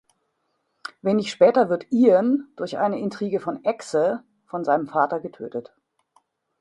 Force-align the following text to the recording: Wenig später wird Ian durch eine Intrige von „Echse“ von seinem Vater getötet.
Wenig 1.03 1.29
später 1.29 1.69
wird 1.69 1.85
Ian 1.91 2.47
durch 2.55 2.79
eine 2.79 2.97
Intrige 2.97 3.39
von 3.39 3.63
„Echse“ 3.63 4.23
von 4.47 4.63
seinem 4.63 4.87
Vater 4.87 5.19
getötet. 5.19 5.75